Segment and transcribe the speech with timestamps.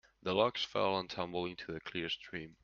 [0.23, 2.55] The logs fell and tumbled into the clear stream.